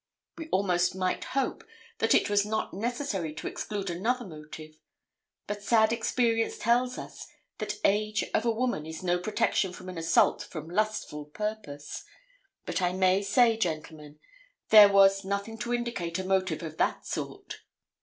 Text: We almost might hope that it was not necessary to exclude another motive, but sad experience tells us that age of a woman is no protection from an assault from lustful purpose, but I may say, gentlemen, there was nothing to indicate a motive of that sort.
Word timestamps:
We 0.35 0.49
almost 0.49 0.95
might 0.95 1.23
hope 1.37 1.63
that 1.99 2.15
it 2.15 2.27
was 2.27 2.43
not 2.43 2.73
necessary 2.73 3.35
to 3.35 3.45
exclude 3.45 3.91
another 3.91 4.25
motive, 4.25 4.79
but 5.45 5.61
sad 5.61 5.93
experience 5.93 6.57
tells 6.57 6.97
us 6.97 7.27
that 7.59 7.75
age 7.85 8.23
of 8.33 8.43
a 8.43 8.49
woman 8.51 8.87
is 8.87 9.03
no 9.03 9.19
protection 9.19 9.73
from 9.73 9.89
an 9.89 9.99
assault 9.99 10.41
from 10.41 10.67
lustful 10.71 11.25
purpose, 11.25 12.03
but 12.65 12.81
I 12.81 12.93
may 12.93 13.21
say, 13.21 13.55
gentlemen, 13.57 14.17
there 14.69 14.89
was 14.91 15.23
nothing 15.23 15.59
to 15.59 15.71
indicate 15.71 16.17
a 16.17 16.23
motive 16.23 16.63
of 16.63 16.77
that 16.77 17.05
sort. 17.05 17.59